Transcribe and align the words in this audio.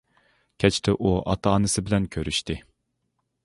كەچتە 0.63 0.95
ئۇ 1.01 1.11
ئاتا 1.33 1.53
ئانىسى 1.57 1.87
بىلەن 1.91 2.11
كۆرۈشتى. 2.17 2.61